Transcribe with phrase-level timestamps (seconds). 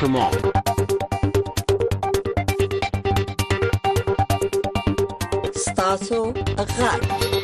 [0.00, 0.30] شما
[5.54, 6.32] ستاسو
[6.78, 7.39] غرب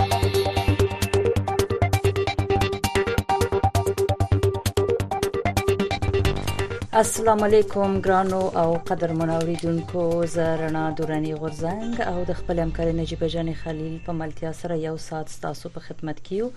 [6.98, 13.50] السلام علیکم ګرانو او قدر منوریدونکو زرنا دورانی غورزنګ او د خپل همکار نجيب جان
[13.62, 16.48] خلیل په ملتیا سره یو سات ستاسو په خدمت کیو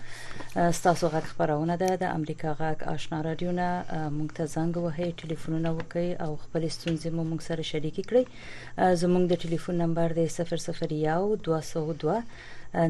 [0.77, 5.75] ستاسو غږ خبرونه ده د امریکا غږ آشنا رادیو نه مونږ ته زنګ وهي ټلیفونونه
[5.81, 8.23] وکي او خپل ستونزې مو مونږ سره شریک کړئ
[9.05, 12.19] زموږ د ټلیفون نمبر دی 001202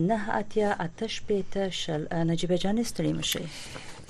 [0.09, 3.43] نه اتیا اتش پېته شل نجيب جان ستړي مشه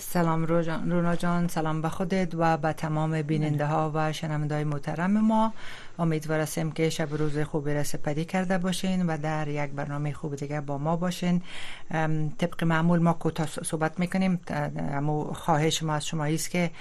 [0.02, 5.18] سلام رونا جان سلام به خودت و به تمام بیننده ها و شنونده های محترم
[5.22, 5.54] ما
[6.00, 10.36] امیدوار هستیم که شب روز خوبی را سپری کرده باشین و در یک برنامه خوب
[10.36, 11.42] دیگه با ما باشین
[12.38, 14.40] طبق معمول ما کوتا صحبت میکنیم
[14.94, 16.72] اما خواهش ما از شما است که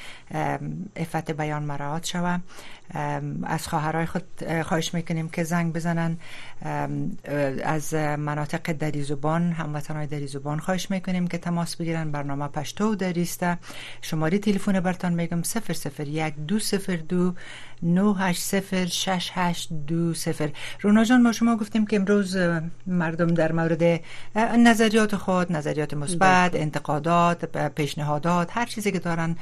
[0.96, 2.38] افت بیان مراعات شوه
[3.42, 4.22] از خواهرای خود
[4.62, 6.16] خواهش میکنیم که زنگ بزنن
[7.64, 12.94] از مناطق دری زبان هموطنهای دری زبان خواهش میکنیم که تماس بگیرن برنامه پشتو و
[12.94, 13.58] دریسته
[14.02, 15.42] شماره تلفن برتان میگم
[15.98, 16.34] 001
[17.08, 17.34] دو
[19.16, 20.42] 6820
[20.80, 22.36] رونا جان ما شما گفتیم که امروز
[22.86, 24.00] مردم در مورد
[24.36, 26.60] نظریات خود نظریات مثبت بله.
[26.60, 29.36] انتقادات پیشنهادات هر چیزی که دارن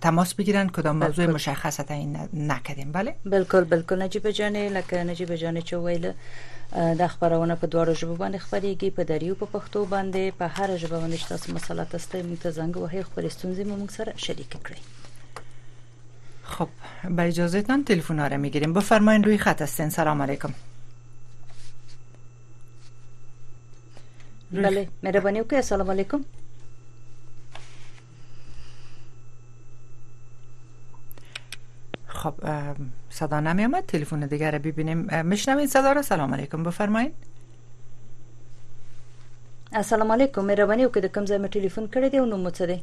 [0.00, 5.56] تماس بگیرن کدام موضوع مشخصت این نکردیم بله بالکل بالکل نجیب جان لکه نجیب جان
[5.72, 6.14] ویله
[6.76, 11.00] د خبرونه په دواړو ژبو باندې خبريږي په دریو په پښتو باندې په هر ژبه
[11.02, 14.78] باندې تاسو مسالې تاسو ته زنګ خپل ستونزې مو سره شریک کړئ
[16.44, 16.68] خب
[17.10, 20.52] با اجازهتان تلفن ها را میگیریم بفرمایین روی خط هستین سلام علیکم
[24.52, 26.24] بله مهربانی وکړئ سلام علیکم
[32.06, 32.34] خب
[33.10, 37.12] صدا نمی آمد تلفن دیگر رو ببینیم میشنوین صدا را سلام علیکم بفرمایین
[39.72, 42.60] السلام علیکم مهرباني وکړئ د کوم ځای مې ټلیفون کړی دی او نوم مو څه
[42.66, 42.80] دی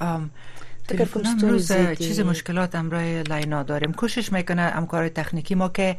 [0.00, 5.96] امروز چیز مشکلات امرای لینا داریم کوشش میکنه امکار تکنیکی ما که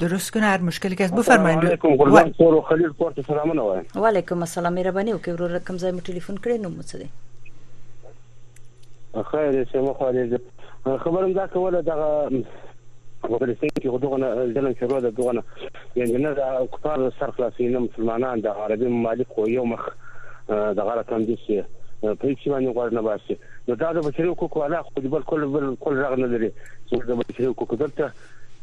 [0.00, 4.06] درست کنه هر مشکلی که هست بفرمایید علیکم قربان کور خلیل کور سلامونه وایم و
[4.06, 7.08] علیکم السلام مهرباني وکړه ورور کوم ځای مو ټلیفون کړی نو مڅ دی
[9.30, 10.40] خیر سمو خالد
[10.84, 12.30] خبرم دا کوله دغه
[13.30, 15.42] وفلسطین کې غوډونه ځلن شروع ده دغه
[15.96, 19.88] یعنی نه د کفار سر خلاصینه مسلمانان د عربي ممالک یو مخ
[20.48, 21.52] دغه رقم دي چې
[22.20, 23.34] په هیڅ باندې غوړ نه باسي
[23.68, 26.50] نو دا د بشري حقوقو علا خو د بل کول بل کول رغ نه لري
[26.56, 28.10] چې د بشري حقوقو دلته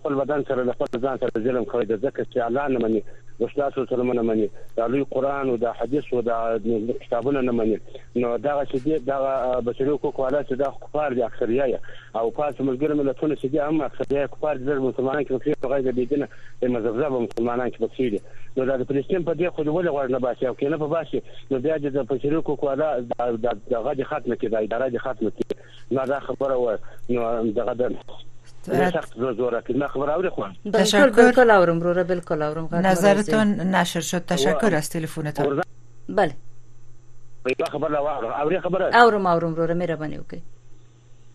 [0.00, 3.04] خپل بدن سره خپل ځان سره ظلم کوي ځکه چې اعلان مني
[3.44, 6.58] استادو سره نه مني دا لوی قران او دا حدیث او دا
[7.06, 7.80] کتابونه نه مني
[8.16, 11.80] نو دا چې دی دا بشري حقوق والا چې دا کفار دي اکثریه
[12.16, 16.04] او پاس ملګری ملتونه چې دي هم اکثریه کفار دي مسلمانان کې په غوږ دی
[16.06, 16.28] دینه
[16.62, 18.20] د مزبزب مسلمانان کې په دي
[18.56, 21.22] نو دا د فلسطین په دې خو ول غوړ نه باسي او کینه په باسي
[21.50, 23.30] نو بیا د بشري حقوق والا دا
[23.68, 25.56] د غاډي ختمه کې دا اداره دي ختمه کې
[25.92, 26.76] نو دا خبره و
[27.10, 27.94] نو دا غدن
[28.62, 33.46] سخت زور زور ما خبر اوری خوان تشکر بالکل اورم رو را بالکل اورم نظرتون
[33.48, 35.60] نشر شد تشکر از تلفنتون
[36.08, 36.34] بله
[37.72, 37.98] خبر لا
[38.42, 38.56] اورم
[39.04, 40.40] اورم اورم رو را مهرباني وکړئ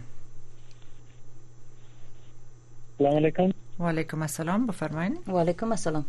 [3.00, 6.06] سلام علیکم و علیکم السلام بفرمایید و علیکم السلام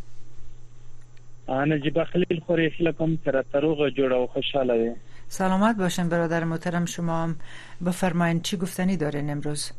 [1.57, 4.91] نجیب خلیل خوریش لکم تر تروغ جوړ و خوشحاله وي
[5.37, 7.35] سلامت باشین برادر محترم شما هم
[7.85, 9.71] بفرمایین چی گفتنی دارین امروز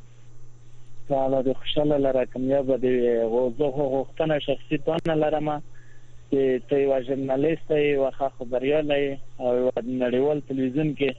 [1.08, 5.58] بله خوشحاله لره کمیاب دی غوزه غوښتنه شخصي تانه لرم
[6.30, 11.16] چې ته یو ژورنالیست یې واخه خبريالې او نړیوال تلویزیون کې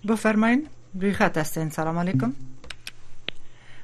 [0.08, 0.68] بفرمایین
[1.02, 2.34] روی خط هستین سلام علیکم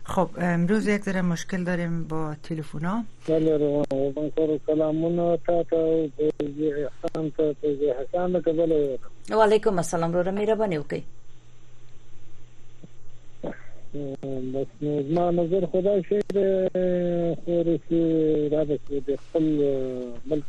[0.03, 3.85] خب امروز یک ذره مشکل داریم با تلفن ها بله روان
[4.15, 6.07] من کار سلامون تا تا
[6.39, 8.99] تیزی حسان تا تیزی حسان که بله
[9.29, 11.03] و علیکم السلام رو رو میربانی اوکی
[14.53, 16.23] بس ما نظر خدا شیر
[17.35, 18.79] خورسی را بس
[19.31, 19.43] خپل
[20.25, 20.43] ملک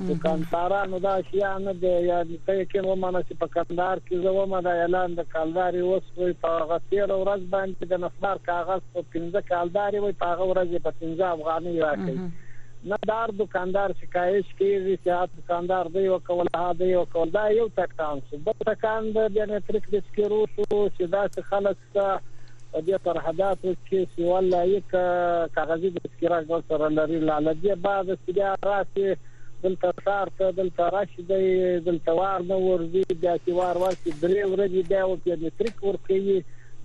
[0.06, 4.00] د کانتارا نو دا شیا نه د یا د کې نو مانه چې په کندار
[4.00, 8.84] کې زو ما دا اعلان د کالداري وسوي په غثیر ورځ باندې د نفر کاغذ
[8.98, 14.76] په 15 کالداري وي په ورځ په 15 افغاني راکړي نه دار دکاندار شکایت کوي
[14.76, 18.60] چې آپ دکاندار دی او کول ها دی او کول دا یو تکان څه بل
[18.70, 24.14] تکان د یعنی ترک د سکرو شو چې دا څه خلک دې پر حدات کې
[24.14, 24.94] چې ولا یک
[25.58, 29.18] کاغذي د سکرا ګور سره لري لاله دې بعد سړي راسي
[29.64, 34.44] دلته سار ته دلته راشي دی دلته وار نه ورځي بیا چې وار واسي درې
[34.50, 36.36] ورځې بیا او په متریک ورکوي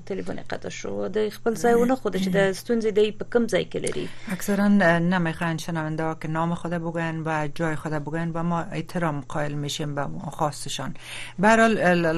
[0.06, 3.64] تلیفون قطع شو د خپل ځای ونه خود چې د ستونزې دی په کم ځای
[3.74, 9.22] کې لري اکثرا شنونده که نام خود بگن و جای خود بگن و ما احترام
[9.22, 10.04] قائل میشیم به
[10.38, 10.94] خواستشان
[11.40, 11.56] به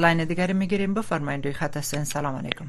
[0.01, 2.65] لاین دیگری میگیریم بفرمایید دوی خط هستین سلام علیکم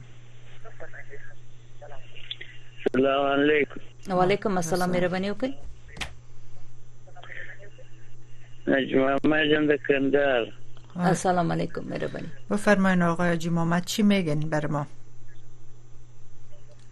[2.96, 5.52] سلام علیکم و علیکم السلام مهرباني وکړئ
[8.66, 10.46] نجمه مې د کندهار
[10.98, 14.86] السلام علیکم مهربانی بفرمایین آقای حاجی محمد چی میگن بر ما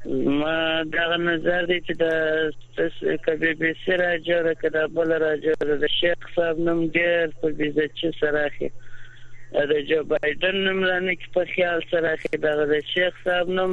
[0.07, 5.87] ما دغه نظر دی چې د کبي بي سي راځي او کله بل راځي د
[6.01, 8.69] شیخ صاحب نوم ډیر په بيزه چې سره اخی
[9.73, 13.73] د جو بایدن نوم لانی په خیال سره اخی دغه د شیخ صاحب نوم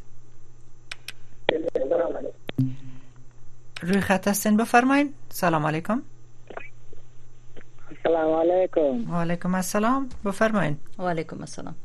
[3.81, 6.01] روی خط هستین بفرمایید سلام علیکم
[8.03, 11.75] سلام علیکم و علیکم السلام بفرمایید و علیکم السلام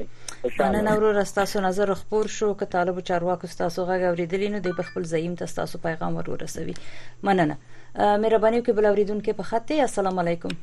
[0.76, 5.40] نن اورو رستاسو نظر خبر شو ک طالب چارواکو تاسو غږ اوریدلینو د خپل زعیم
[5.44, 6.76] ته تاسو پیغام ورورسوي
[7.30, 7.58] مننه
[8.26, 10.58] مهرباني وکړئ بل اوریدونکو په خاطر السلام علیکم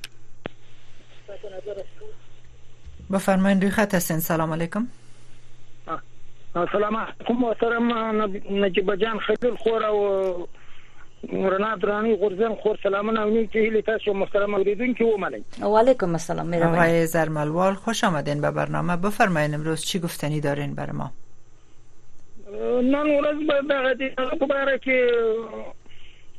[3.12, 4.86] بفرمایید روی خط هستین سلام علیکم
[6.72, 7.92] سلام علیکم محترم
[8.64, 10.48] نجیب جان خیلی خور او
[11.32, 15.04] رنا درانی غرزن خور سلام اونی که هیلی تاسو محترم اوریدونکو
[15.58, 20.40] که و علیکم السلام میرم آقای زرملوال خوش آمدین به برنامه بفرمایید امروز چی گفتنی
[20.40, 21.10] دارین بر ما
[22.82, 24.98] نن ورځ به دغه دې په اړه کې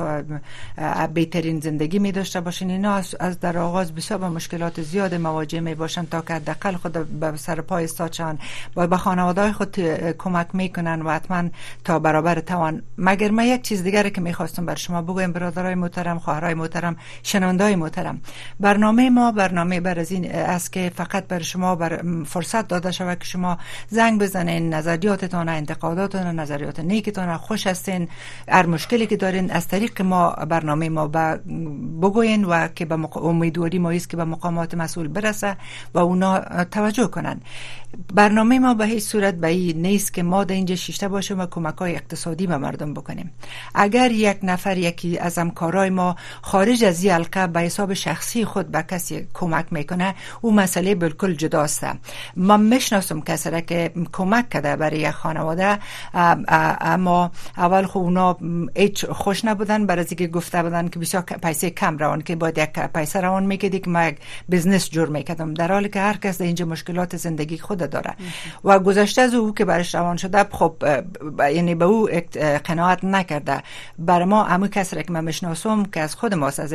[1.14, 5.74] بهترین زندگی می داشته باشین اینا از در آغاز بسیار به مشکلات زیاد مواجه می
[5.74, 8.38] باشن تا که حداقل خود به سر پای ساچن
[8.74, 9.76] با به خانواده خود
[10.18, 11.48] کمک میکنن و حتما
[11.84, 16.18] تا برابر توان مگر من یک چیز دیگر که میخواستم بر شما بگویم برادرای محترم
[16.18, 18.20] خواهرای محترم شنوندای محترم
[18.60, 23.18] برنامه ما برنامه بر از این است که فقط بر شما بر فرصت داده شود
[23.18, 28.08] که شما زنگ بزنین نظریاتتان انتقاداتتان نظریات نیکتان خوش هستین
[28.48, 31.06] هر مشکلی که دارین از طریق ما برنامه ما
[32.02, 35.56] بگوین و که به امیدواری ما است که به مقامات مسئول برسه
[35.94, 37.40] و اونا توجه کنن
[38.14, 41.46] برنامه ما به هیچ صورت به این نیست که ما در اینجا شیشته باشیم و
[41.46, 43.30] کمک های اقتصادی به مردم بکنیم
[43.74, 48.66] اگر یک نفر یکی از همکارای ما خارج از این حلقه به حساب شخصی خود
[48.68, 51.86] به کسی کمک میکنه او مسئله بالکل جداست
[52.36, 55.78] من میشناسم کسی را که کمک کرده برای یک خانواده
[56.14, 58.36] اما اول خو خب اونا
[58.76, 62.68] هیچ خوش نبودن برای اینکه گفته بودن که بسیار پیسه کم روان که باید یک
[62.72, 64.18] پیسه روان میکدی که یک
[64.50, 65.54] بزنس جور میکدم.
[65.54, 68.14] در حالی که هر کس در اینجا مشکلات زندگی خود داره
[68.64, 70.74] و گذشته از او که برش روان شده خب
[71.54, 72.08] یعنی به او
[72.64, 73.62] قناعت نکرده
[73.98, 76.74] بر ما امو کس را که من مشناسم که از خود ماست از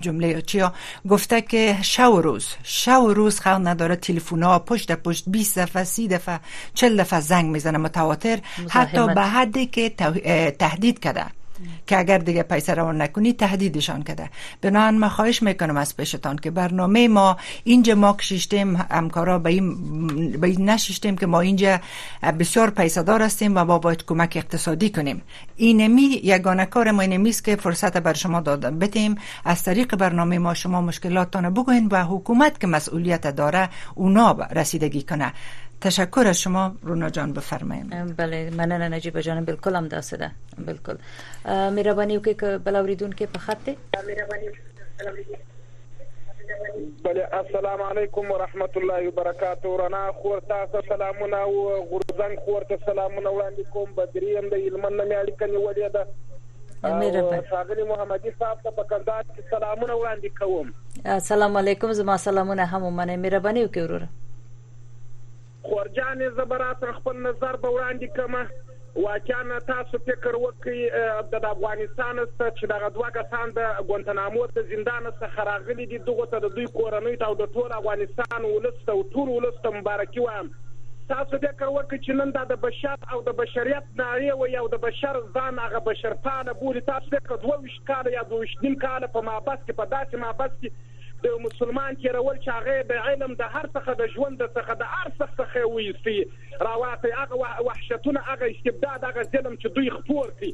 [0.00, 0.74] جمله چیا
[1.08, 6.38] گفته که شو روز شو روز خلق نداره تلفونا پشت پشت 20 دفعه 30 دفعه
[6.74, 8.38] 40 دفعه زنگ میزنه متواتر
[8.68, 9.90] حتی به حدی که
[10.58, 11.24] تهدید کرده
[11.86, 16.50] که اگر دیگه پیسه روان نکنی تهدیدشان کرده بنابراین ما خواهش میکنم از پیشتان که
[16.50, 21.78] برنامه ما اینجا ما کشیشتیم همکارا به این, نشیشتیم که ما اینجا
[22.38, 25.22] بسیار پیسه دار هستیم و ما باید کمک اقتصادی کنیم
[25.56, 30.54] اینمی یگانه کار ما اینمی که فرصت بر شما دادم بتیم از طریق برنامه ما
[30.54, 35.32] شما مشکلاتتان بگوین و حکومت که مسئولیت داره اونا رسیدگی کنه
[35.80, 40.30] تشکر از شما رونا جان بفرمایید بله مننه نجیب جان بالکل هم داسه ده
[40.66, 40.96] بالکل
[41.70, 43.76] مهرباني وکړئ که بلاوریدون کې په خط دی
[47.04, 53.30] بله السلام علیکم ورحمت الله وبرکاته رنا خور تاسو سلامونه او غورزنګ خور ته سلامونه
[53.30, 56.06] وړاندې کوم بدریم د علمن نه اړیکه نیولې ده
[57.50, 60.72] ښاغلی محمدي صاحب ته په کندهار کې سلامونه وړاندې کوم
[61.04, 64.19] السلام علیکم زما سلامونه هم منه مهرباني وکړئ
[65.68, 68.36] خورجانې زه به راسره خپل نظر به وړاندې کړم
[69.06, 70.78] واقعا تاسو فکر وکړئ
[71.34, 76.26] د افغانستان څخه چې دغه دوه کسان د ګوانتنامو د زندان څخه راغلي دي دغه
[76.32, 80.50] ته د دوی کورنۍ ته او د ټول افغانستان ولست او ټول ولست مبارکي وایم
[81.12, 84.82] تاسو فکر وکړئ چې نن دا د بشر او د بشریت ناری و یو د
[84.88, 89.26] بشر ځان هغه بشرپانه بولی تاسو فکر دوه وش کال یا دوه شنیم کال په
[89.30, 93.66] مابس کې په داسې مابس کې د مسلمان تیرول چې هغه د علم د هر
[93.74, 96.18] څه د ژوند څخه د ارڅخ څخه وېستي
[96.68, 97.36] راواتې هغه
[97.68, 100.52] وحشتونه هغه استبداد هغه ظلم چې دوی خپور کړي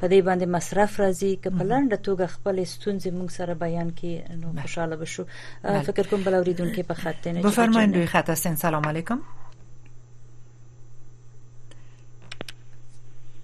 [0.00, 4.14] په دې باندې مصرف راځي چې په لنډه توګه خپل ستونزې موږ سره بیان کړي
[4.42, 5.24] نو خوشاله بشو
[5.88, 9.18] فکر کوم بل اوریدونکو په خط نه بفرمایئ روی خط هستین سلام علیکم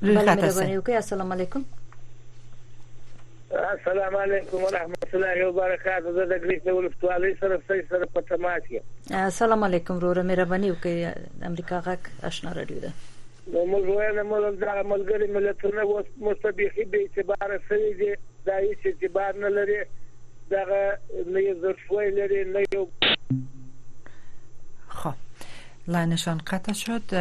[0.07, 1.67] روی خط هستین السلام علیکم
[3.65, 8.71] السلام علیکم ورحمت الله وبرکاته زه د ګریس ډول فټوالي سره سره سره په تماس
[8.79, 8.89] یم
[9.25, 12.93] السلام علیکم وروره مهرباني وکړئ امریکا غک آشنا رادیو ده
[13.55, 18.09] نو موږ ویل موږ د ملګری ملتونو اوس مستبيخي به اعتبار سوي دي
[18.47, 19.77] دا هیڅ اعتبار نه لري
[20.53, 22.83] دا نه یو ځوی لري نه یو
[24.97, 25.47] خب
[25.97, 27.15] لاینشان قطع شد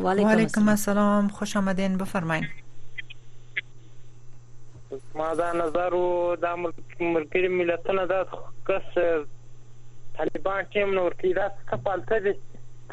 [0.07, 2.49] و علیکم السلام خوش آمدین بفرمایید
[5.15, 8.17] ما دا نظر و دا ملګری ملتونه دا
[8.69, 8.89] کس
[10.15, 12.33] طالبان ټیم نور کې دا څه پالته دي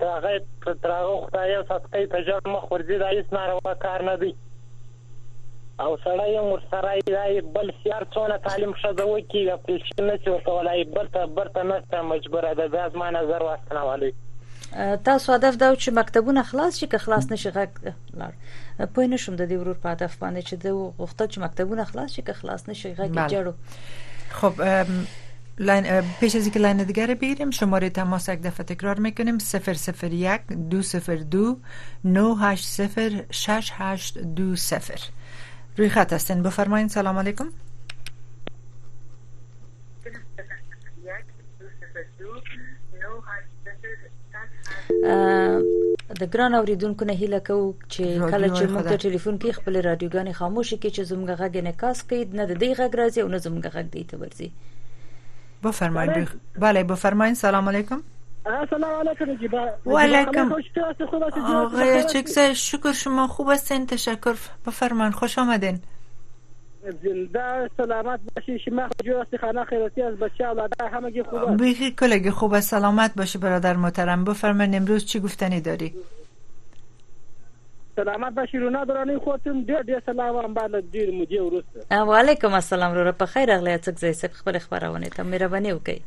[0.00, 0.42] هغه
[0.82, 4.32] تر هغه خدای ساتکې ته جوړ مخ ورځي دا هیڅ ناروا کار نه دی
[5.84, 11.26] او سړی هم ورسره دی بل سیار څونه تعلیم شذو کی اپریشن نشي ورکولای برته
[11.38, 14.12] برته نشته مجبوره ده دا زما نظر واستنه والی
[15.04, 17.90] تاسو هدف دا چې مکتبونه خلاص شي که خلاص نشي غږ
[18.22, 18.32] لار
[18.86, 22.22] پوه نشم د دې ورور په هدف باندې چې د غوښته چې مکتبونه خلاص شي
[22.22, 24.62] که خلاص نشي غږ جوړو خب
[25.58, 25.86] لین
[26.20, 29.38] پیش از اینکه لاین دیگر رو بگیریم شماره تماس یک دفعه تکرار میکنیم
[30.02, 31.56] 001 202
[32.04, 34.32] 980
[35.76, 37.48] روی خط هستین بفرمایید سلام علیکم
[46.20, 50.32] د ګران اوریدونکو نه هیله کو چې کله چې موږ ته ټلیفون کې خپل رادیوګانې
[50.32, 53.38] خاموش کې چې زموږ غږ نه کاس کید نه د دې غږ راځي او نه
[53.44, 54.16] زموږ غږ دی ته
[55.64, 58.00] بفرمایید بله بفرمایید بله، سلام علیکم
[58.70, 59.72] سلام علیکم جی بله.
[59.86, 60.52] بله، علیکم
[61.44, 64.34] آقای شکر شما خوب هستین تشکر
[64.66, 65.78] بفرمان خوش آمدین
[67.02, 71.90] زنده سلامت باشی شما جو هستی خانه خیراتی از بچه اولاده همگی خوب است بیخی
[71.90, 75.94] کلگی خوب سلامت باشی برادر محترم بفرمان امروز چی گفتنی داری؟
[77.96, 82.54] سلامت باشی رونا درانی خوتم دیر دیر سلام ام بله، دیر ډېر مودې و علیکم
[82.54, 86.02] السلام وروره په خیر اغلی اتک زی سب خبر خبرونه ته مهرباني وکي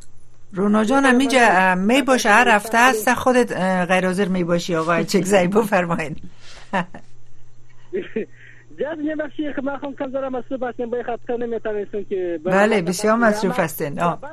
[0.54, 3.52] رونا جان می جا می باشه هر هفته هست خودت
[3.91, 6.15] غیر حاضر می باشی آقای زی بفرماین
[8.80, 12.82] جز نیم بخشی که ما کم دارم مصروف هستیم با خط کنه میتونستم که بله
[12.82, 14.28] بسیار مصروف هستین در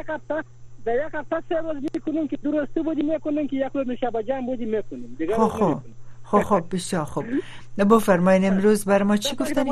[0.00, 0.44] یک هفته
[0.84, 4.64] در هفته سه روز میکنیم که درسته می میکنیم که یک روز شبا جمع بودی
[4.64, 5.74] میکنیم خو خو
[6.32, 7.24] خب خب بسیار خب
[7.78, 9.68] نه بفرمایید امروز بر ما چی گفتن د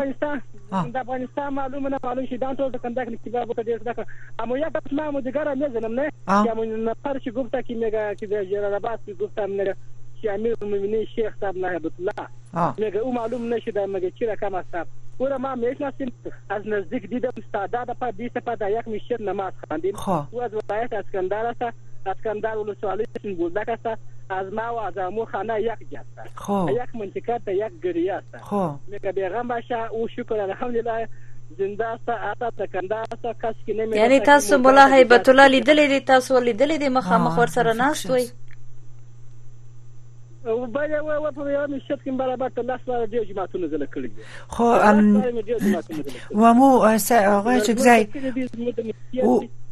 [0.96, 4.05] افغانستان معلومه نه معلوم شي دا ټول کنده کې کتاب وکړي دا
[4.38, 7.61] اما یو بس ما مو دیګر نه زنم نه چې مو نه پر چې ګفتا
[7.66, 9.75] کې میګه چې د جلال آباد کې ګفتا نه
[10.23, 12.27] چې امیر المؤمنین شیخ صاحب نهبت الله
[12.79, 14.87] میګه او معلوم نشي دا میګه چې راکمه صاحب
[15.31, 16.12] را ما مې نسیم
[16.51, 20.23] از نزدیک دیدم استادا د په دې څه په دایق مشر نماز خواندیم خب.
[20.31, 23.87] او از ولایت اسکندر است اسکندر ولسوالی سنگولدک است
[24.31, 28.53] از ما و از مو خانه یک جاست یک منطقه ته یک گریه است
[28.88, 31.09] میگه بیغم باشه او شکر الحمدلله
[31.59, 36.01] زنده است اته تکنده است کس کی نه یعنی تاسو مولا هیبت الله لیدلې دي
[36.01, 38.29] تاسو لیدلې دي مخامخ ور سره ناست وي
[40.45, 44.11] وبله و و په یو مشت کې برابر ته لاس لاره دی جماعتونه زله کړی
[44.49, 45.23] خو ام
[46.35, 48.07] و مو اسا هغه چې ځای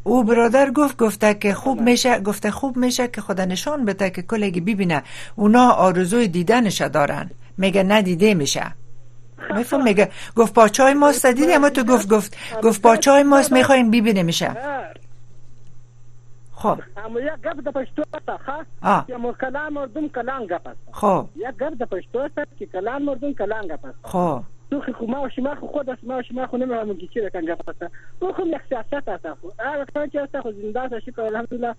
[0.09, 4.23] او برادر گفت گفته که خوب میشه گفته خوب میشه که خدا نشان بده که
[4.23, 5.03] کلگی ببینه
[5.37, 8.63] اونا آرزوی دیدنش دارن میگه ندیده میشه
[9.57, 14.23] میفهم میگه گفت پاچای ماست دیدی اما تو گفت گفت گفت پاچای ماست میخوایم ببینه
[14.23, 14.51] میشه
[16.55, 18.39] خب اما یک گفت د اتا
[18.83, 20.47] ها یا مو کلام اردم کلام
[20.93, 23.95] خب یک گفت د اتا که کلام مردم کلام گفت.
[24.03, 27.07] خب توخی خو ما و شما خو خود است ما و شما خو نمیدونم که
[27.07, 27.83] چی رکن گفت است
[28.21, 31.75] او خو یک سیاست است خو هر وقت که است خو زنده است شکر الحمدلله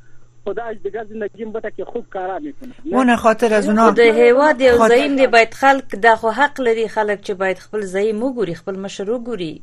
[0.46, 4.62] خدا از دیگر زندگیم بوده که خوب کارا میکنه مون خاطر از اونا د هیواد
[4.62, 8.54] یو زعیم دی باید خلق د خو حق لري خلک چې باید خپل زعیم وګوري
[8.56, 9.62] خپل مشر وګوري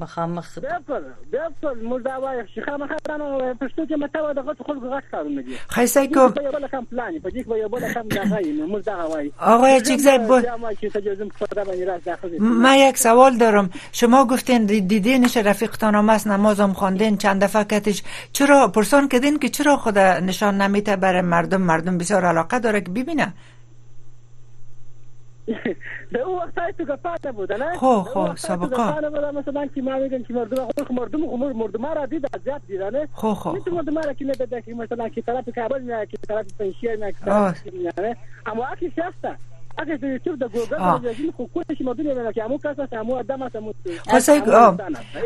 [0.00, 0.68] مخامخ بل
[1.32, 5.00] بل پر دا وایو چې خامخا دا نو پښتو کې مته و دغه خلکو کارو
[5.10, 8.22] کارونه دي سای کو په یو کم پلان په دې کې یو بل کم دا
[8.22, 10.40] غي موږ وای وایو چې بو
[12.64, 18.02] ما یک سوال دارم شما گفتین دیدینش رفیقتان هم است نمازم خواندین چند دفعه کتش
[18.32, 22.90] چرا پرسون کردین که چرا خود نشان نمیته برای مردم مردم بسیار علاقه داره که
[22.90, 23.32] ببینه
[26.14, 29.00] در او وقت های تو گفت بود نه خو خو سبقا
[29.34, 32.90] مثلا که ما میگم که مردو خو مردم خو مردم را دید از یاد دیدن
[32.90, 36.16] نه خو خو تو مردم را که نده که مثلا که طرف کابل نه که
[36.28, 37.56] طرف پنشیر نه که طرف
[37.98, 39.36] نه اما اکی شفته
[39.78, 43.48] اگه تو یوتیوب د ګوګل د خو حقوقش مدل نه کې امو کاسه امو ادمه
[43.48, 43.72] سمو
[44.08, 44.50] خب،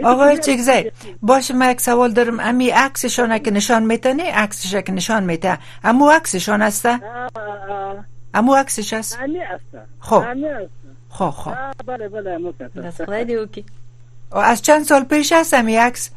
[0.05, 4.93] آقای یعنی چگزی باشه من یک سوال دارم امی عکسشان که نشان میتنه عکسش که
[4.93, 7.01] نشان میته امو عکسشان هسته
[8.35, 10.78] امو عکسش هست امی هسته خب امی هست
[11.19, 11.57] خو خب، خو خب.
[11.87, 12.53] بله بله
[12.83, 13.47] دست خدای دیو
[14.33, 16.11] از چند سال پیش هستم یکس.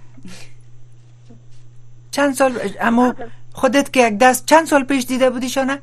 [2.12, 3.16] چند سال اما
[3.54, 5.80] خودت که یک دست چند سال پیش دیده بودی شانه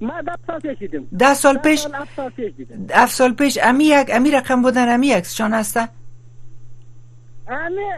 [0.00, 1.86] ما ده سال پیش دیدم ده سال پیش
[2.88, 5.88] ده سال پیش امی یک امی رقم بودن امی یک شانه هستن؟
[7.48, 7.94] امیر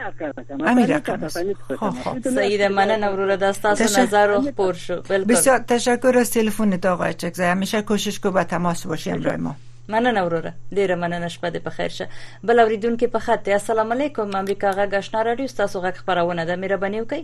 [2.35, 3.99] سعید منن وروره دستاس تشک...
[3.99, 8.45] نظر رو پر شو بسیار تشکر از تلفن تا آقای چکزه همیشه کوشش کو به
[8.45, 9.57] تماس باشیم روی ما
[9.89, 12.09] مننه وروره ډیره مننه شپه دې په خیر شه
[12.45, 16.57] بل اوریدونکو په خط ته السلام علیکم امریکا غا غشنا رادیو تاسو غا خبرونه ده
[16.57, 17.23] مهرباني وکئ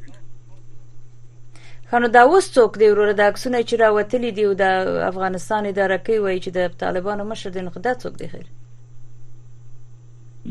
[1.92, 5.98] خنو دا اوس څوک دی ورور د عکسونه چې راوتلي دی او د افغانستان اداره
[6.06, 8.46] کوي وایي چې د طالبانو مشر دی نو دا څوک دی خیر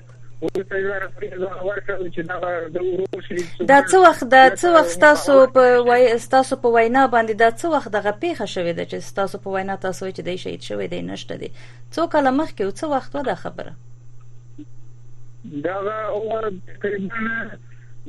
[3.73, 6.05] دا څه وخت دا څه وخت تاسو په وای
[6.37, 9.77] تاسو په وینا باندې دا څه وخت دغه پیښه شوې ده چې تاسو په وینا
[9.87, 11.51] تاسو چې دی شهید شوی دی نشته دی
[11.95, 13.73] څو کله مخکې او څه وخت ودا خبره
[15.45, 17.31] دا اور تقریبا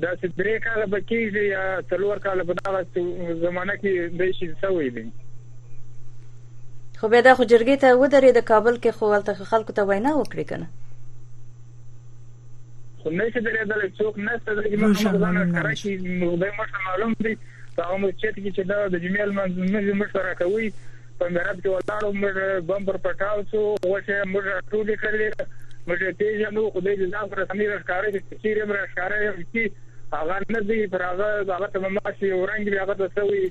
[0.03, 2.79] دا چې درې کاله بکیږي یا څلور کاله په دغه
[3.43, 5.05] زمانہ کې د شي سوې دي
[7.03, 10.45] خو بیا دا خو جرګې ته ودرېده کابل کې خو هلته خلکو ته وینا وکړې
[10.51, 10.67] که نه
[13.01, 14.95] خو نه شي درېدلی څوک نهشته دی چې موږ
[15.49, 17.33] ښکاره شي خدای موږ ته معلوم دی
[17.79, 20.67] په هغه مسجد کې چې دا د جمعې لمونځ موږ موږ سره کوي
[21.19, 22.35] په مرب کې ولاړو موږ
[22.71, 25.27] بمبر پټاو شو غوښې موږ راټولې کړلې
[25.87, 29.17] موږ پیژنو خدای دې ځان سره سمې راښکاره چې چیرې موږ راښکاره
[29.51, 29.61] چې
[30.15, 33.45] هغه نه دی پر هغه هغه ته ماشي اورنګ دی هغه ته سوي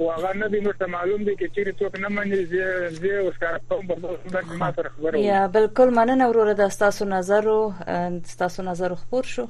[0.00, 3.38] او هغه نه دی نو ته معلوم دی چې چیرې څوک نه مني زه اوس
[3.42, 7.72] کار کوم په دغه ما سره خبره یا بالکل مننه وروره د تاسو نظر او
[8.44, 9.46] تاسو نظر خبر شو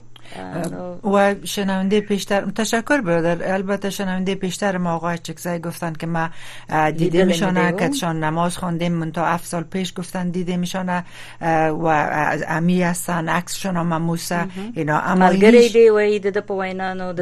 [1.14, 6.30] و شنونده پیشتر تشکر برادر البته شنونده پیشتر ما آقای چکزای گفتن که ما
[6.96, 11.04] دیده میشانه کتشان نماز خوندیم من تا اف سال پیش گفتن دیده میشانه
[11.70, 11.86] و
[12.48, 14.40] امی هستن عکس هم مموسه
[14.74, 15.90] اینا ملگری دی بله.
[15.92, 17.12] و ای دده پا وینانو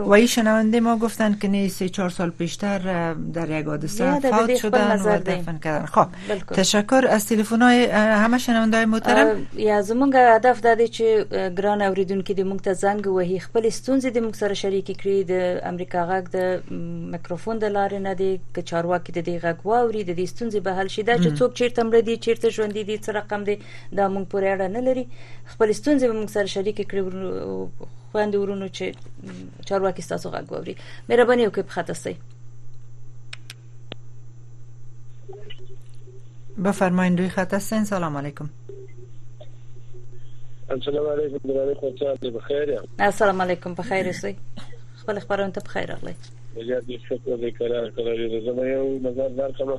[0.00, 4.54] و ای شنونده ما گفتن که نه سه چهار سال پیشتر در یک حادثه فوت
[4.56, 6.06] شدن و دفن کردن خب
[6.48, 7.32] تشکر از
[7.62, 11.24] های همه شنونده محترم یا زمونږ هدف داده چې
[11.58, 11.92] ګران
[12.38, 15.34] چې د موږ ته زنګ وهي خپل ستونزې د موږ سره شریک کړي د
[15.70, 16.38] امریکا غږ د
[17.12, 20.72] مایکروفون د لارې نه دی چې چارواکي د دې غږ واوري د دې ستونزې به
[20.78, 23.54] حل شي دا چې څوک چیرته مړ دي چیرته ژوند دي څه رقم دی
[23.98, 25.04] دا موږ پورې اړه نه لري
[25.54, 27.02] خپل ستونزې به موږ سره شریک کړي
[28.12, 28.86] خوند ورونو چې
[29.70, 30.74] چارواکي تاسو غږ واوري
[31.08, 32.16] مهرباني وکړئ په خاطر سي
[36.68, 37.58] بفرمایئ دوی خاطر
[37.90, 38.46] سلام علیکم
[40.70, 44.32] السلام علیکم درنه خوشاله به خیر یم السلام علیکم په خیر اوسئ
[44.96, 46.12] خپل خبرونه ته په خیر راغلی
[46.56, 49.76] بیا دې شکر دې کړه کړه زما یو نظر درکمه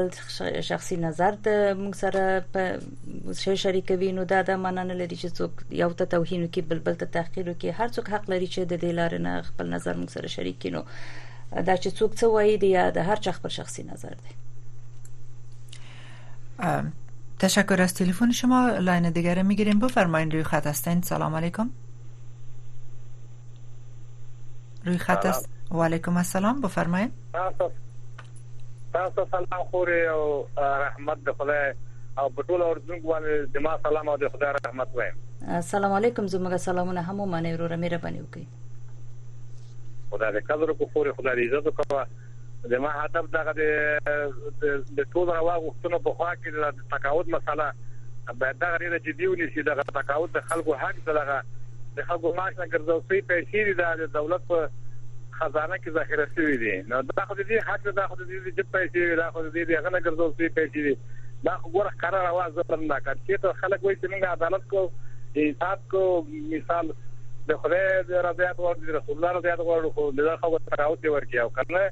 [0.70, 2.24] شخصي نظر د موږ سره
[2.56, 2.66] په
[3.42, 6.98] شې شریکوي نو دا د مننه لري چې څوک یو ته توهین کوي بل بل
[7.04, 10.28] ته تحقیر کوي هرڅوک حق لري چې د دې لار نه خپل نظر موږ سره
[10.38, 14.36] شریک کینو دا چې څوک څه وایي دی دا هر چا خپل شخصي نظر دی
[17.40, 21.70] تشکر از تلفن شما لاین دیگره میگیریم بفرمایید روی خط هستین سلام علیکم
[24.86, 27.12] روی خط است و علیکم السلام بفرمایید
[28.94, 31.74] تاسو سلام خور او رحمت د خدای
[32.18, 35.14] او په ټول ارزون باندې د ما سلام او د خدای رحمت وایم
[35.48, 38.48] السلام علیکم زموږ سلامونه هم منې ورو رمې ربنیو کوي
[40.12, 42.06] خدای دې قدر کو خور خدای دې عزت کوه
[42.66, 43.52] د ما هدف دغه
[44.98, 47.68] د ټول روا غوښتنه په خوا کې د تقاعد مسله
[48.40, 51.36] باید دغه لري چې دیونی شي دغه تقاعد د خلکو حق دغه
[52.00, 54.60] د خلکو معاش نه ګرځوي پیسې د دولت په
[55.38, 59.22] خزانه کې ذخیره شوی دي نو دا خو دې حق دا خو دې چې پیسې
[59.22, 60.96] دا خو دې دغه نه ګرځوي پیسې دي
[61.48, 64.82] دا ګوره قرار आवाज زبر نه کړ چې خلک وایي چې موږ عدالت کو
[65.46, 66.04] انصاف کو
[66.52, 66.92] مثال
[67.50, 71.84] د خدای رضایت ورته رسول الله رضایت ورته خو دا خو تراوت دی ورکیاو کنه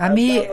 [0.01, 0.47] امی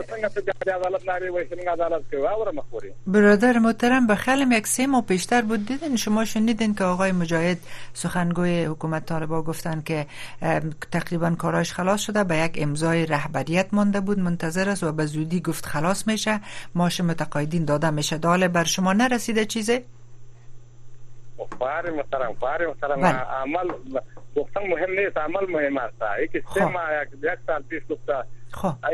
[3.06, 7.58] برادر محترم به خلم یک سه ماه پیشتر بود دیدین شما شنیدین که آقای مجاهد
[7.94, 10.06] سخنگوی حکومت طالبا گفتن که
[10.90, 15.40] تقریبا کاراش خلاص شده به یک امضای رهبریت مانده بود منتظر است و به زودی
[15.40, 16.40] گفت خلاص میشه
[16.74, 19.82] ماش متقاعدین داده میشه داله بر شما نرسیده چیزه
[21.60, 23.70] بار محترم بار محترم عمل
[24.36, 26.88] گفتم مهم نیست عمل مهم است یک سه ماه
[27.22, 28.22] یک سال پیش گفته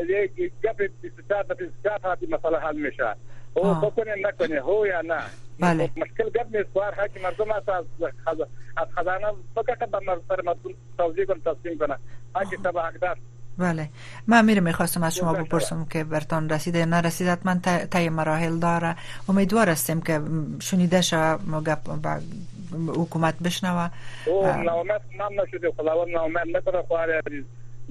[0.09, 0.32] یک
[0.62, 3.14] گپ 24 تا 24 ساعتی مسئله حل میشه
[3.55, 5.20] او بکنه نکنه هو یا نه
[5.61, 9.99] بله مشکل گپ نیست بار هر مردم از از خزانه فقط به
[10.43, 11.97] مردم توضیح کن تصمیم کنه
[12.34, 13.16] هر کی تبع حقدار
[13.59, 13.89] بله
[14.29, 15.43] ما میره میخواستم از شما بله.
[15.43, 17.55] بپرسم که برتان رسیده یا نرسیده حتما
[17.91, 18.97] طی مراحل داره
[19.29, 20.21] امیدوار هستیم که
[20.61, 21.37] شنیده شوه
[22.01, 22.19] با
[22.89, 23.91] حکومت بشنوه
[24.27, 24.63] او خب، بله.
[24.65, 26.47] نامت نام نشده خداوند نامت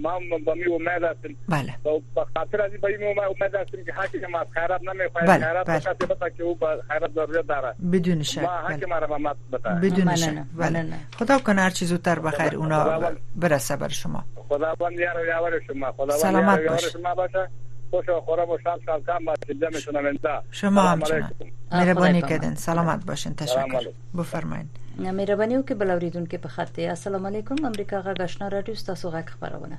[0.03, 3.93] ما به می امید هستیم بله خب، به خاطر از این ما امید هستیم که
[3.93, 5.37] حکم از خیرات نمیخواد بله.
[5.47, 5.79] خیرات بله.
[5.79, 8.49] فقط که او به خیرات ضرورت داره بدون شک بله.
[8.61, 9.35] ما حکم را ما
[9.81, 10.85] بدون شک بله
[11.19, 13.01] خدا کنه هر چیز زودتر بخیر اونا
[13.35, 17.49] برسه بر شما خداوند یار و یاور شما خداوند یار و شما باشه
[17.91, 19.53] خوش و خورم و شام شام کم باشه
[19.91, 21.31] دمتون شما همچنان
[21.71, 23.87] مهربانی کردین سلامت باشین تشکر
[24.17, 24.69] بفرمایید
[25.05, 29.27] مهرباني وکړئ بل اوریدونکو په خط دی السلام علیکم امریکا غږ آشنا رادیو تاسو غږ
[29.35, 29.77] خبرونه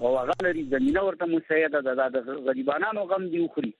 [0.00, 2.16] او هغه لري زمينه ورته مساعده ده د
[2.48, 3.72] غریبانو غم دی خوري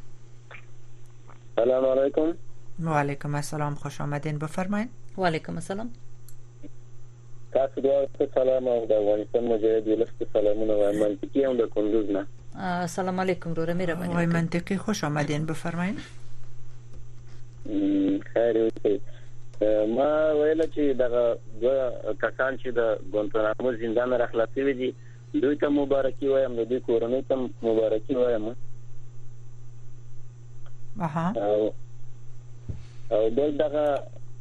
[1.55, 2.33] سلام علیکم
[2.83, 5.89] و علیکم السلام خوش آمدین بفرمایید و علیکم السلام
[7.51, 8.05] تاسو دوه
[8.35, 13.53] سلام او د افغانستان مجاهد ولست سلامونه و منطقي هم د کندوز نه سلام علیکم
[13.53, 15.99] رو میره باندې وای منطقي خوش آمدین بفرمایید
[18.33, 18.97] خیر اوسئ
[19.95, 21.91] ما ویل چې دغه دوه
[22.21, 24.95] کسان چې د ګونتنامو زندان را خلاصې دي
[25.41, 28.47] دوی ته مبارکي وایم د دې کورنۍ ته مبارکي وایم
[31.07, 31.69] اها او
[33.17, 33.83] او بل دغه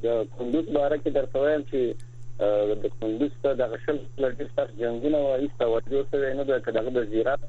[0.04, 5.20] د کندوز باره کې درته وایم چې د کندوز ته د غشل لږ سخت جنگونه
[5.26, 7.46] وایي توجه سره نه ده کله د زیرات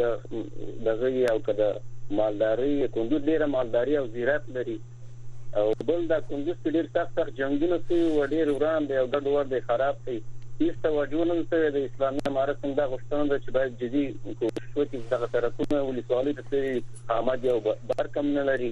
[0.00, 0.12] د
[0.90, 1.70] دغه یو کده
[2.20, 4.78] مالداري کندوز ډیره مالداري او زیرات لري
[5.62, 9.50] او بل د کندوز ډیر سخت سخت جنگونه کوي وړي روان دی او د ډور
[9.54, 10.20] دی خراب دی
[10.62, 14.02] هیڅ توجه نه شوی د اسلامي امارت څنګه غوښتنه ده چې باید جدي
[14.40, 16.72] کوشش وکړي دغه طرفونه ولسوالۍ د سړي
[17.10, 17.56] قامت یو
[17.90, 18.70] بار کم نه لري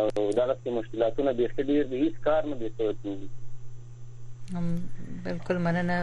[0.00, 0.08] او
[0.40, 3.14] دغه مشکلاتونه به خډیر دي هیڅ کار نه دي توجه
[5.24, 5.98] بالکل مننه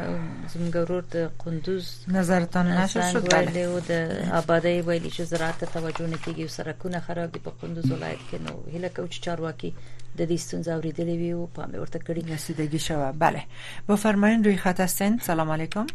[0.53, 3.91] زموږ ورور د قندوز نظرتان نشه شو بله او د
[4.39, 8.37] آبادی ویلی چې زراعت ته توجه نه کیږي سرکونه خراب دي په قندوز ولایت کې
[8.45, 9.73] نو هله کوچ چارواکي
[10.17, 13.43] د دې ستونزې اوریدلې وی او پام ورته کړی رسیدګي شوه بله
[13.87, 15.85] بفرمایین روی خط هستین سلام علیکم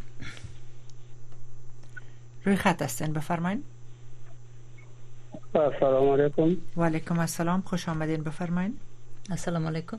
[2.47, 3.63] روی خط هستین بفرمایین
[5.81, 8.73] سلام علیکم و علیکم السلام خوش آمدین بفرمایین
[9.37, 9.99] السلام علیکم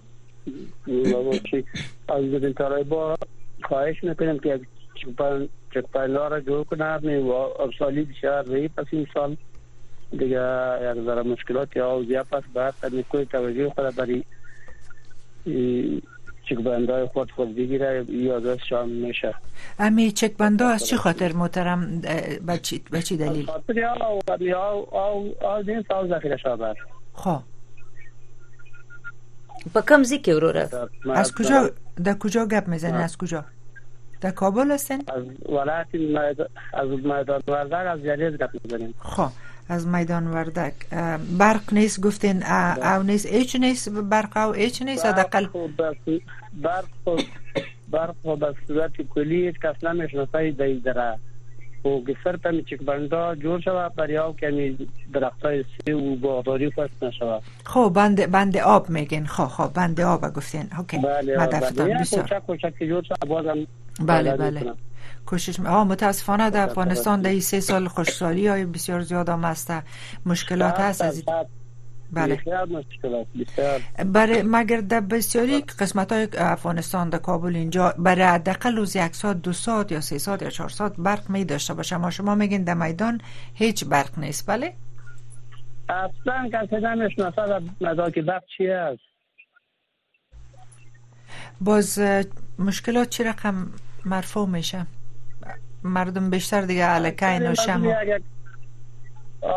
[2.10, 3.18] از بزرگترهای با
[3.64, 4.60] خواهش میکنم که
[5.72, 7.30] چکپایلا را جور کنن و
[7.60, 9.38] افسالی بسیار رهی پس این سال
[10.12, 13.96] دیگه یک ذره مشکلات یا اوضیع پس باید کنی توجه خود
[16.64, 19.34] برای های خود خود بگیره یا دست شام میشه
[19.80, 22.02] امی چکبنده از چه خاطر محترم
[22.48, 23.94] بچی, بچی دلیل خاطر یا
[24.70, 26.74] او او او دین سال ذخیره شده
[27.14, 27.44] خواه
[29.74, 30.70] با کم زی که وروره
[31.16, 31.70] از کجا
[32.03, 33.45] در کجا گپ میزنی از کجا
[34.22, 36.38] در کابل هستین از ولایت
[36.74, 39.30] از میدان وردک از جلیز گپ میزنیم خب
[39.70, 40.74] از میدان وردک
[41.38, 45.47] برق نیست گفتین او نیست هیچ نیست برق او هیچ نیست حداقل
[46.53, 46.86] برق
[47.91, 50.51] برق به صورت کلی کس نمیشناسه
[50.86, 51.16] در
[51.86, 55.40] و گسر هم چک بندا جور شوه برای آب کمی درخت
[55.86, 60.70] سی و باغداری فست نشود خو بند, بند آب میگن خو خو بند آب گفتین
[60.78, 63.68] اوکی بله بله یعنی کوچک کوچک که جور شود بازم
[64.08, 64.74] بله بله
[65.26, 69.54] کوشش ها متاسفانه در افغانستان در سه سال خوشحالی های بسیار زیاد هم
[70.26, 71.46] مشکلات بله، هست از بله.
[72.14, 72.39] بله
[74.05, 79.41] برای مگر در بسیاری قسمت های افغانستان در کابل اینجا برای دقل روز یک ساعت
[79.41, 82.64] دو ساعت یا سه ساعت یا چهار ساعت برق می داشته باشه ما شما میگین
[82.64, 83.22] در میدان
[83.53, 84.74] هیچ برق نیست بله
[85.89, 89.01] اصلا کسی نمیشناسه مدار که برق چی است
[91.62, 91.99] باز
[92.60, 93.68] مشکلات چی رقم
[94.05, 94.86] مرفوع میشه
[95.84, 98.20] مردم بیشتر دیگه علکه اگر...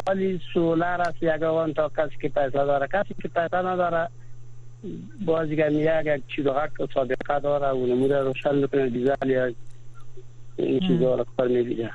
[0.07, 4.09] آلی سولر است وان تا کسی که پیسه داره کسی که پیسه نداره
[5.27, 9.53] باز یک میگه اگر چیز حق صادقه داره و نموده روشن و دیزل یا
[10.57, 11.91] این چیزا رو کار میبینه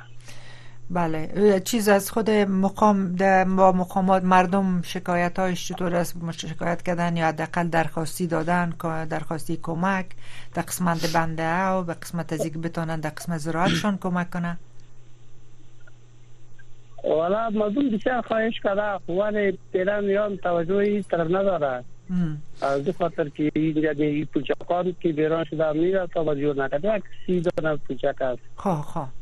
[0.90, 3.16] بله چیز از خود مقام
[3.56, 8.70] با مقامات مردم شکایت هایش چطور است شکایت کردن یا حداقل درخواستی دادن
[9.10, 10.06] درخواستی کمک
[10.54, 14.58] در قسمت بنده ها و به قسمت از اینکه در قسمت زراعتشان کمک کنن
[17.04, 21.84] والا مردم بسیار خواهش کرده قوان پیران ایران توجه این طرف نداره
[22.62, 27.76] از دو خاطر که اینجا میگی پوچکان که بیران شده میره توجه نکرده کسی دانه
[27.76, 29.12] پوچک هست خواه خب، خواه خب.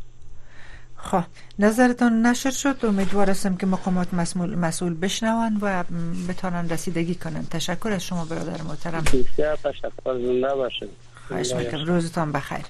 [0.97, 1.29] خواه خب.
[1.59, 5.85] نظرتان نشر شد امیدوار هستم که مقامات مسئول, مسئول بشنون و
[6.29, 9.87] بتونن رسیدگی کنن تشکر از شما برادر محترم بسیار تشکر
[10.19, 10.89] زنده باشید
[11.29, 12.63] خواهش میکنم روزتان بخیر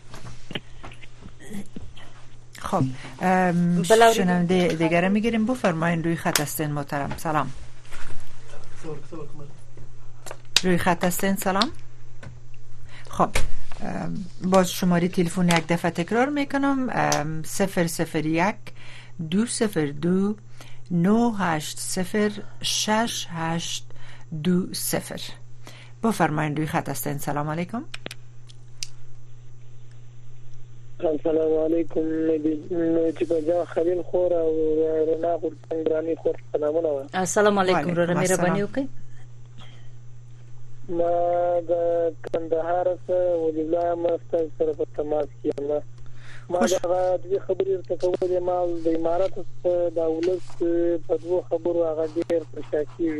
[2.66, 2.84] خب
[4.12, 7.50] شنونده دیگره میگیریم بفرمایین روی خط هستین محترم سلام
[10.64, 11.70] روی خط هستین سلام
[13.10, 13.30] خب
[14.44, 18.54] باز شماره تلفن یک دفعه تکرار میکنم سفر سفر یک
[19.30, 20.36] دو سفر دو
[20.90, 22.30] نو هشت سفر
[22.62, 23.86] شش هشت
[24.42, 25.20] دو سفر
[26.02, 27.84] بفرماین روی خط هستین سلام علیکم
[30.96, 32.06] السلام علیکم
[32.68, 34.52] چې په ځا خلیل خور او
[35.08, 36.92] رنا خور څنګه خور سلامونه
[37.22, 41.18] السلام علیکم رنا مهرباني وکړئ ما
[41.72, 41.82] د
[42.28, 45.82] کندهار څخه ولله مسته سره په تماس کې ما
[46.56, 46.78] ما دا د
[47.46, 48.56] خبرې تکولې ما
[48.88, 50.48] د امارات څخه د اولس
[51.10, 53.12] په دوه خبرو هغه ډیر پرشاکی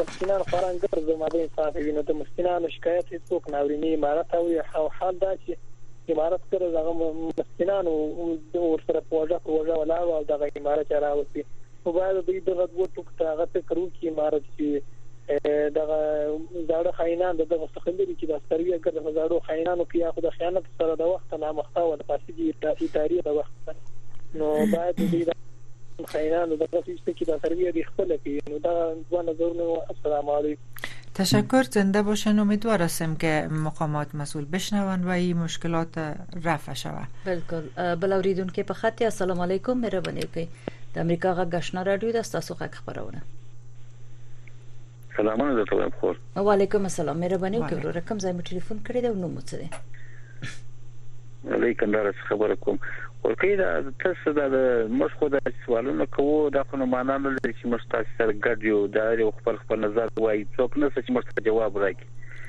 [0.00, 5.22] مسکینان خوران ګرځي مده انصاف ویني د مسکینانو شکایت هیڅوک نه ورینی امارات او حال
[5.26, 5.62] دا چې
[6.10, 11.44] امارت سره دغه مستنان او ور سره پوجا پروژه ولا او دغه امارت را وتی
[11.84, 14.66] خو باید دوی دغه دوه ټوک تاغه تکرو کی امارت چې
[15.78, 15.98] دغه
[16.68, 20.94] زړه خاينان دغه مستخلري چې د استروی اگر د زړه خاينانو کې یاخد خیانت سره
[20.96, 22.54] د وخت نه مخته او فاسدي
[22.96, 23.70] تاریخ د وخت
[24.34, 25.24] نو باید دوی
[26.06, 30.30] خاينانو دغه څه چې د استروی د خپل کې نو دا ځوان زور نه السلام
[30.38, 37.08] علیکم تشکر زنده باشن امیدوار هستم که مقامات مسئول بشنون و این مشکلات رفع شود
[37.26, 40.48] بالکل بلوریدون که په خط السلام علیکم مهرباني کوي
[40.94, 43.22] د امریکا غږ آشنا رادیو د تاسو غږ خبرونه
[45.16, 49.28] سلامونه درته وایم خور و علیکم السلام مهرباني کوي رقم زموږ ټلیفون کړی دی نو
[49.28, 49.70] مو څه دی
[51.52, 52.78] لوی کندار څخه خبره کوم
[53.24, 54.44] ورکه دا تاسو دا
[55.00, 58.36] موږ خو دا سوالونه کوو دا خو نه معنا نه لري چې موږ تاسو سره
[58.46, 62.40] ګډ یو دا یو خپل خپل نظر وایي څوک نه چې موږ ته جواب راکړي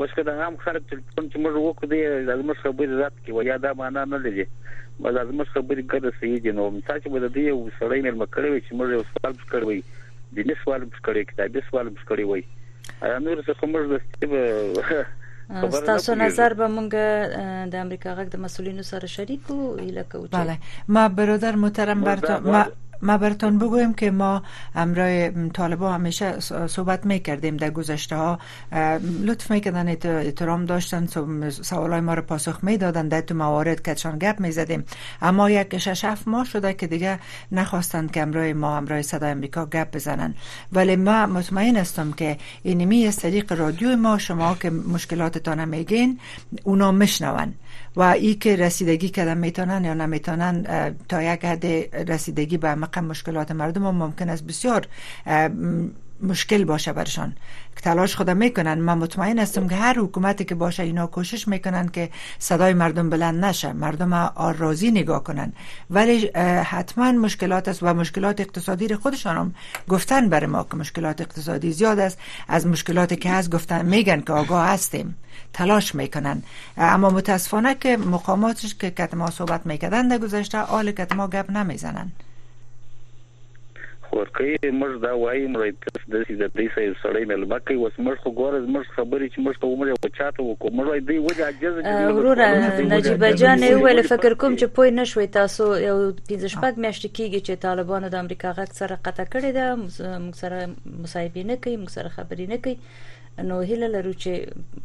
[0.00, 3.76] اوس کله هم خلک ټلیفون چې موږ وکړو د زموږ خبرې ذات کې ویا دا
[3.84, 7.60] معنا نه لري بل زموږ خبرې ګډه صحیح دي نو مثال چې بده دی یو
[7.64, 9.82] سړی مې مکړوي چې موږ یو سوال وکړوي
[10.38, 12.42] دیني سوال بشکړي کتابي سوال بشکړي وای
[13.24, 15.00] نور څه کومر
[15.72, 16.88] د تاسو نظر به مونږ
[17.72, 19.56] د امریکا غږ د مسولینو سره شریکو
[19.86, 20.58] اله کوو بله
[20.98, 22.62] ما برادر محترم برتا ما
[23.02, 24.42] ما برتون بگویم که ما
[24.74, 28.38] امرای طالبا همیشه صحبت میکردیم در گذشته ها
[29.24, 29.88] لطف میکردن
[30.26, 31.06] اترام داشتن
[31.72, 34.84] های ما رو پاسخ میدادن در تو موارد چون گپ میزدیم
[35.22, 37.18] اما یک شش هفت ماه شده که دیگه
[37.52, 40.34] نخواستند که امرای ما امرای صدای امریکا گپ بزنن
[40.72, 46.18] ولی ما مطمئن هستم که اینمی از طریق رادیو ما شما که مشکلاتتان میگین
[46.64, 47.54] اونا میشنون
[47.96, 50.66] و ای که رسیدگی کردن میتونن یا نمیتونن
[51.08, 51.66] تا یک حد
[52.10, 54.84] رسیدگی به مقام مشکلات مردم هم ممکن است بسیار
[56.22, 57.32] مشکل باشه برشان
[57.82, 62.10] تلاش خودم میکنن من مطمئن هستم که هر حکومتی که باشه اینا کوشش میکنن که
[62.38, 65.52] صدای مردم بلند نشه مردم آرازی نگاه کنن
[65.90, 66.28] ولی
[66.64, 69.54] حتما مشکلات است و مشکلات اقتصادی رو خودشان هم
[69.88, 72.18] گفتن برای ما که مشکلات اقتصادی زیاد است
[72.48, 75.14] از مشکلات که هست گفتن میگن که آگاه هستیم
[75.52, 76.42] تلاش میکنن
[76.76, 82.08] اما متاسفانه که مقاماتش که کتما صحبت میکردن در گذشته آل کتما گپ نمیزنن
[84.12, 88.16] ورکې موږ دا وایي نو د دې د دې سې سړی ملما کوي وس موږ
[88.22, 91.74] خو ګور موږ خبرې چې موږ ته عمر او چاته وکړو موږ دې وجه عجز
[92.16, 92.46] وروره
[92.94, 95.96] نجيب جان ویل فکر کوم چې پوه نشوي تاسو یو
[96.28, 100.68] پینځه شپږ میاشتې کېږي چې طالبانو د امریکا غږ سره قطع کړی ده موږ سره
[101.02, 102.76] مصاحبه نه کوي موږ سره خبرې نه کوي
[103.38, 104.30] نو هله لرو چې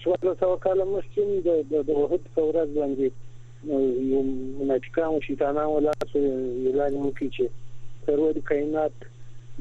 [0.03, 3.81] څوار سو کال مشکین د د وحد ثورات باندې
[4.13, 9.09] یو منافقان او شیطانان ولا څه یلان مو کیږي تر ورته کائنات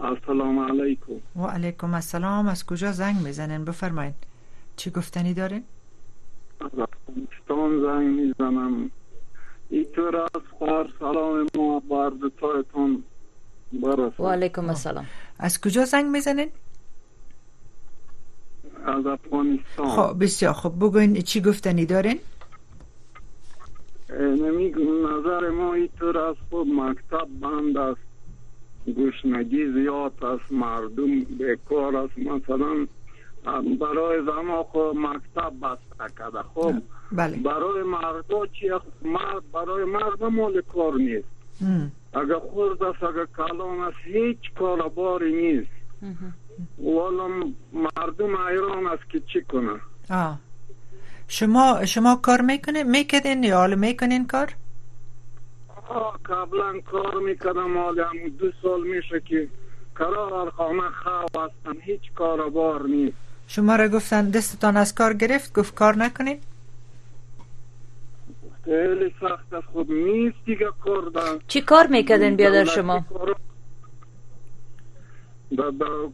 [0.00, 4.14] السلام علیکم و علیکم السلام از کجا زنگ میزنین بفرمایید
[4.76, 5.62] چی گفتنی داره؟
[6.60, 8.90] از افغانستان زنگ میزنم
[9.72, 10.30] اینطور از
[11.00, 13.04] سلام ما برد تایتون
[14.20, 15.06] و علیکم السلام
[15.38, 16.48] از کجا زنگ میزنین؟
[18.84, 22.18] از افغانستان خب بسیار خب بگوین چی گفتنی دارین؟
[24.20, 24.74] نمی
[25.10, 28.00] نظر ما اینطور از خوب مکتب بند است
[28.94, 32.86] گوشنگی زیاد است مردم بکار است مثلا
[33.80, 36.74] برای زنها خو مکتب بسته کده خب
[37.12, 37.36] بله.
[37.36, 38.70] برای مردم چی
[39.02, 41.24] مرد برای مرد مال کار نیست
[42.14, 45.68] اگر خورد است اگه کلان است هیچ کار باری نیست
[46.78, 47.28] والا
[47.72, 49.80] مردم ایران است که چی کنه
[51.28, 54.46] شما شما کار میکنین میکدین یا حال میکنین کار
[56.24, 58.06] قبلا کار میکنم حالا
[58.38, 59.48] دو سال میشه که
[59.96, 61.50] قرار خانه خواه
[61.82, 66.38] هیچ کار بار نیست شما را گفتن دستتان از کار گرفت گفت کار نکنین
[68.64, 73.04] خیلی سخت است خب نیست دیگه کردن چی کار میکردین بیادر شما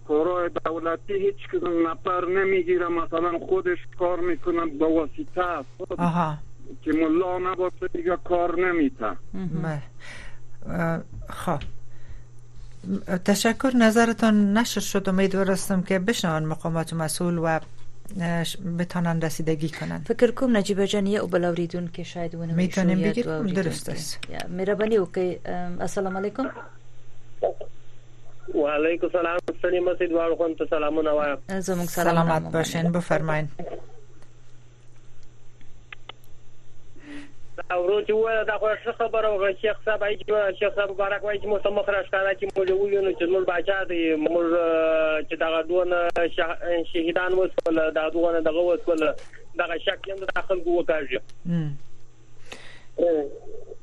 [0.09, 3.05] کارای دولتی هیچ کدوم نفر نمیگیرم.
[3.05, 6.39] مثلا خودش کار میکنن با واسطه خب، آها
[6.83, 9.17] که ملا نباشه دیگه کار نمیتن
[9.63, 9.83] بله.
[11.31, 11.59] خب
[13.25, 17.61] تشکر نظرتان نشر شد امیدوار هستم که بشنوان مقامات مسئول و
[18.79, 23.89] بتانن رسیدگی کنن فکر کنم نجیبه جان او بلوریدون که شاید ونه میتونیم بگیریم درست
[23.89, 24.19] است
[24.79, 25.39] بانی اوکی
[25.81, 26.47] السلام علیکم
[28.55, 31.11] و علیکم سلام سلیم مسجد وارو خان سلامونه
[31.61, 33.49] سلامت سلامات باشین بفرماین
[37.71, 41.25] او روته و دا خو څه خبره وغه شیخ صاحب ای چې شیخ صاحب مبارک
[41.25, 44.15] وای چې مو سم خره ښکارا چې مو له ویو نو چې نور بچا دی
[44.15, 44.45] مور
[45.29, 45.85] چې دا دوه
[46.93, 48.99] شهیدان وسول دا دوه دغه وسول
[49.59, 51.21] دا شک یم داخل کو وکړ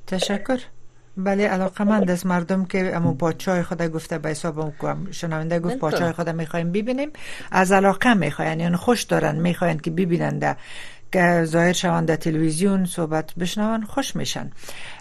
[0.08, 0.58] تشکر
[1.18, 4.56] بله علاقه من از مردم که امو پاچای خود گفته به حساب
[5.12, 6.12] شنونده گفت پاچای بله.
[6.12, 7.12] خود میخوایم ببینیم
[7.52, 10.58] از علاقه میخواین یعنی خوش دارن میخواین که ببینند
[11.45, 14.51] ظاهر شوند در تلویزیون صحبت بشنون خوش میشن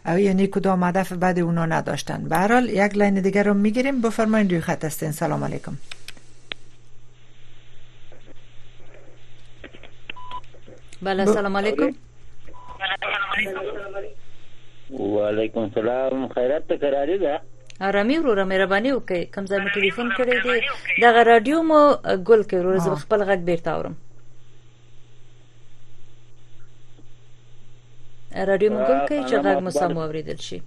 [0.07, 4.51] او یعنی کدام هدف بعد اونا نداشتن به هر یک لین دیگر رو میگیریم بفرمایید
[4.53, 5.73] روی خط هستین سلام علیکم
[11.03, 11.93] بله سلام علیکم
[14.91, 17.41] و علیکم السلام خیرت تکراری ده
[17.81, 20.61] آرامي ورو مهرباني وکړئ کوم ځای مو ټلیفون کړی دی
[21.03, 21.97] دغه رادیو مو
[22.29, 23.97] ګل کړو زه خپل غږ بیرته اورم
[28.35, 30.59] رادیو مونږ کوي چې غږ مو سم واوریدل شي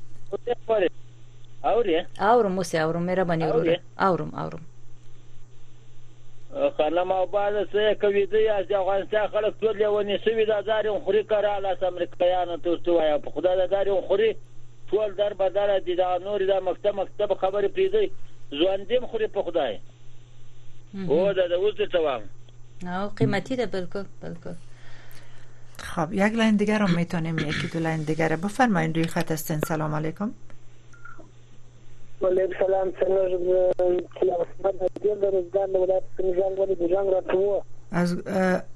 [1.74, 1.97] اوري
[2.32, 4.63] اورم مو سي اورم مهرباني وروره اورم اورم
[6.78, 11.24] خلم او باز څه کوي دی از افغانستان خلک ټول لیونی شوی دا دارین خوري
[11.24, 14.30] کړه لاس امریکایانو ته وایا په خدا دا دارین خوري
[14.91, 18.11] ټول در بدل دي دا نور دا مکتب مکتب خبرې پریږدي
[18.61, 19.78] ځوندیم خوري په خدای
[20.93, 22.22] او دا د اوس ته وام
[22.86, 24.55] نو قیمتي ده بالکل بالکل
[25.84, 29.95] خب یک لاین دیگر رو میتونیم یکی دو لین دیگر بفرمایید روی خط هستین سلام
[29.95, 30.32] علیکم
[32.21, 32.93] ولی سلام
[37.91, 38.17] از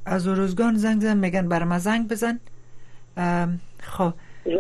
[0.06, 2.40] از روزگان زنگ زن میگن بر زنگ بزن
[3.84, 4.14] خب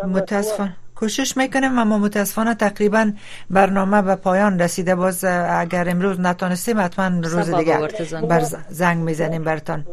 [0.07, 3.11] متاسفان کوشش میکنیم اما متاسفانه تقریبا
[3.49, 7.89] برنامه به پایان رسیده باز اگر امروز نتانستیم حتما روز دیگر
[8.29, 8.39] بر
[8.69, 9.85] زنگ میزنیم برتان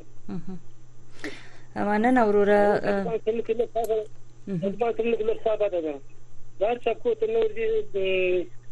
[1.76, 3.24] مننه وروره خدمت
[4.96, 5.94] تلک له صاحب ده
[6.60, 8.08] دا چې کو ته نور دي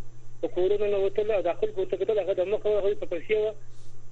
[0.43, 3.55] په کورونو نو وتل داخل کوته کېدل هغه د مخ هغه په پیسې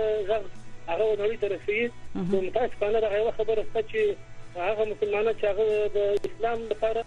[0.90, 1.86] هغه نړۍ ته رسیږي
[2.30, 4.00] نو متاسفانه دا یو خبره ده چې
[4.68, 5.64] هغه مسلمانان چې هغه
[5.96, 5.98] د
[6.30, 7.04] اسلام لپاره